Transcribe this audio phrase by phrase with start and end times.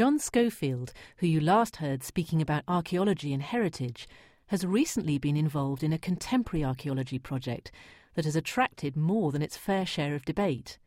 [0.00, 4.08] John Schofield, who you last heard speaking about archaeology and heritage,
[4.46, 7.70] has recently been involved in a contemporary archaeology project
[8.14, 10.78] that has attracted more than its fair share of debate.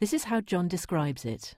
[0.00, 1.56] This is how John describes it.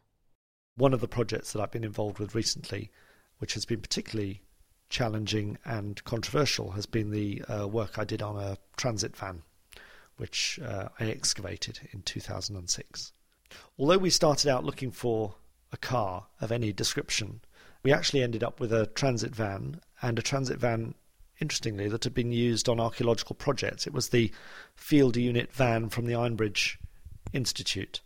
[0.75, 2.91] One of the projects that I've been involved with recently,
[3.39, 4.43] which has been particularly
[4.89, 9.43] challenging and controversial, has been the uh, work I did on a transit van,
[10.17, 13.13] which uh, I excavated in 2006.
[13.79, 15.37] Although we started out looking for
[15.73, 17.41] a car of any description,
[17.83, 20.95] we actually ended up with a transit van and a transit van
[21.41, 23.87] interestingly, that had been used on archaeological projects.
[23.87, 24.31] It was the
[24.75, 26.77] field unit van from the Ironbridge
[27.33, 28.01] Institute.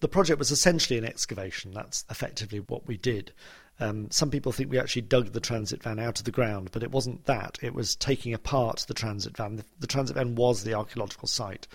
[0.00, 1.72] The project was essentially an excavation.
[1.72, 3.32] That's effectively what we did.
[3.80, 6.82] Um, some people think we actually dug the transit van out of the ground, but
[6.82, 7.58] it wasn't that.
[7.62, 9.56] It was taking apart the transit van.
[9.56, 11.66] The, the transit van was the archaeological site,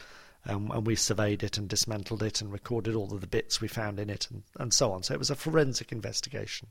[0.46, 3.68] um, and we surveyed it and dismantled it and recorded all of the bits we
[3.68, 5.04] found in it and, and so on.
[5.04, 6.68] So it was a forensic investigation.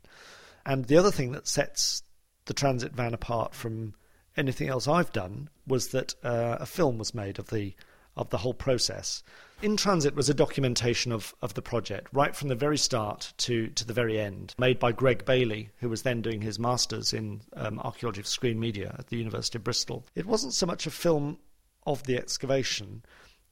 [0.65, 2.03] And the other thing that sets
[2.45, 3.95] the transit van apart from
[4.37, 7.75] anything else I've done was that uh, a film was made of the
[8.17, 9.23] of the whole process.
[9.63, 13.69] In Transit was a documentation of, of the project, right from the very start to,
[13.69, 17.41] to the very end, made by Greg Bailey, who was then doing his master's in
[17.55, 20.05] um, archaeology of screen media at the University of Bristol.
[20.15, 21.39] It wasn't so much a film
[21.87, 23.03] of the excavation.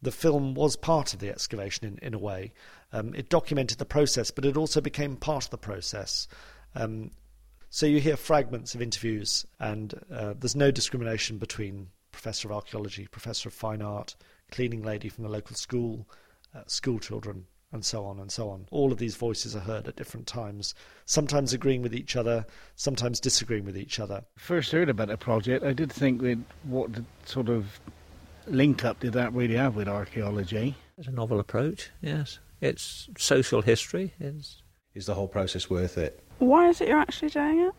[0.02, 2.52] The film was part of the excavation in, in a way.
[2.92, 6.26] Um, it documented the process, but it also became part of the process.
[6.74, 7.10] Um,
[7.68, 13.06] so you hear fragments of interviews, and uh, there's no discrimination between professor of archaeology,
[13.06, 14.16] professor of fine art,
[14.50, 16.08] cleaning lady from the local school,
[16.54, 18.66] uh, school children, and so on and so on.
[18.70, 20.74] All of these voices are heard at different times,
[21.06, 24.24] sometimes agreeing with each other, sometimes disagreeing with each other.
[24.36, 26.90] First heard about the project, I did think that what
[27.24, 27.80] sort of
[28.50, 30.74] link up did that really have with archaeology?
[30.98, 32.38] It's a novel approach, yes.
[32.60, 34.12] It's social history.
[34.20, 34.62] It's...
[34.94, 36.22] Is the whole process worth it?
[36.38, 37.74] Why is it you're actually doing it?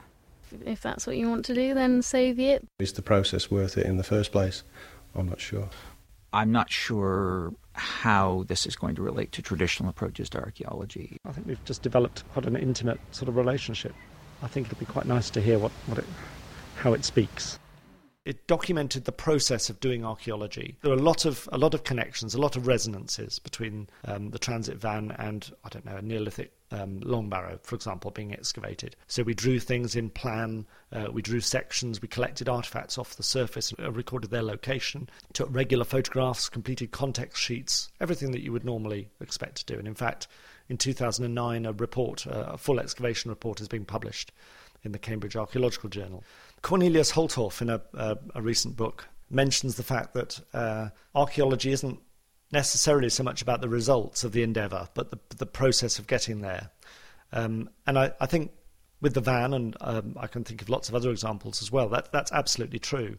[0.65, 2.65] If that's what you want to do, then save it.
[2.79, 4.63] Is the process worth it in the first place?
[5.15, 5.69] I'm not sure.
[6.33, 11.17] I'm not sure how this is going to relate to traditional approaches to archaeology.
[11.25, 13.93] I think we've just developed quite an intimate sort of relationship.
[14.41, 16.05] I think it'll be quite nice to hear what, what it,
[16.77, 17.59] how it speaks.
[18.23, 20.77] It documented the process of doing archaeology.
[20.81, 24.29] There are a lot of a lot of connections, a lot of resonances between um,
[24.29, 28.31] the transit van and I don't know a Neolithic um, long barrow, for example, being
[28.31, 28.95] excavated.
[29.07, 33.23] So we drew things in plan, uh, we drew sections, we collected artifacts off the
[33.23, 38.63] surface, uh, recorded their location, took regular photographs, completed context sheets, everything that you would
[38.63, 39.79] normally expect to do.
[39.79, 40.27] And in fact,
[40.69, 44.31] in 2009, a report, uh, a full excavation report, has been published
[44.83, 46.23] in the Cambridge Archaeological Journal.
[46.61, 51.99] Cornelius Holtorf, in a, a, a recent book, mentions the fact that uh, archaeology isn't
[52.51, 56.41] necessarily so much about the results of the endeavour, but the, the process of getting
[56.41, 56.69] there.
[57.31, 58.51] Um, and I, I, think
[58.99, 61.87] with the van, and um, I can think of lots of other examples as well,
[61.89, 63.17] that, that's absolutely true.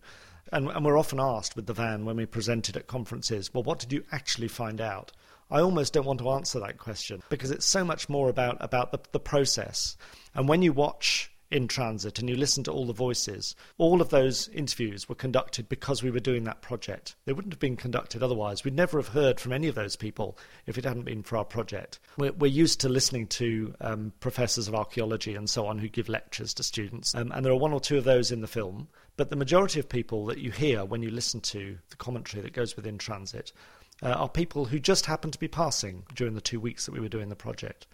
[0.53, 3.62] And, and we're often asked with the van when we present it at conferences, well,
[3.62, 5.12] what did you actually find out?
[5.51, 8.93] I almost don't want to answer that question because it's so much more about, about
[8.93, 9.97] the, the process.
[10.34, 14.09] And when you watch in transit and you listen to all the voices, all of
[14.09, 17.15] those interviews were conducted because we were doing that project.
[17.27, 18.65] They wouldn't have been conducted otherwise.
[18.65, 21.45] We'd never have heard from any of those people if it hadn't been for our
[21.45, 22.01] project.
[22.17, 26.09] We're, we're used to listening to um, professors of archaeology and so on who give
[26.09, 28.89] lectures to students, um, and there are one or two of those in the film.
[29.17, 32.55] But the majority of people that you hear when you listen to the commentary that
[32.55, 33.53] goes within transit
[34.03, 37.01] uh, are people who just happened to be passing during the two weeks that we
[37.01, 37.87] were doing the project.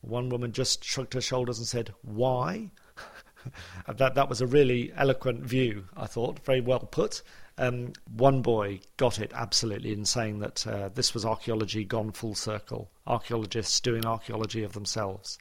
[0.00, 2.70] One woman just shrugged her shoulders and said, Why?
[3.96, 5.84] that that was a really eloquent view.
[5.96, 7.22] I thought very well put.
[7.58, 12.34] Um, one boy got it absolutely in saying that uh, this was archaeology gone full
[12.34, 12.90] circle.
[13.06, 15.38] Archaeologists doing archaeology of themselves.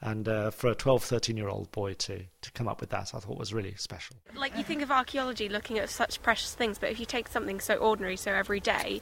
[0.00, 3.14] And uh, for a 12, 13 year old boy to, to come up with that,
[3.14, 4.16] I thought was really special.
[4.34, 7.60] Like, you think of archaeology looking at such precious things, but if you take something
[7.60, 9.00] so ordinary, so everyday,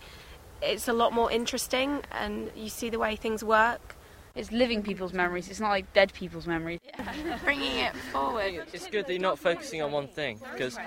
[0.62, 3.95] it's a lot more interesting and you see the way things work
[4.36, 5.48] it's living people's memories.
[5.48, 6.78] It's not like dead people's memories.
[6.84, 7.38] Yeah.
[7.44, 8.66] Bringing it forward.
[8.72, 10.78] It's good that you're not focusing on one thing because,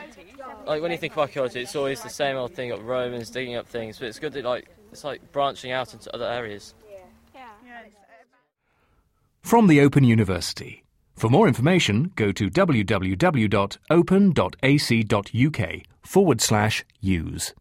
[0.66, 3.56] like, when you think of archaeology, it's always the same old thing of Romans digging
[3.56, 3.98] up things.
[3.98, 6.76] But it's good that like it's like branching out into other areas.
[9.42, 10.84] From the Open University.
[11.16, 13.60] For more information, go to www.open.ac.uk
[16.04, 17.54] forward slash use.